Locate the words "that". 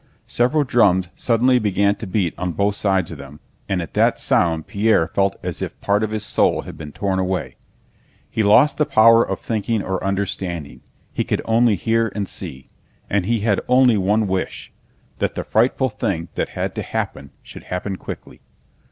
3.93-4.17, 16.33-16.49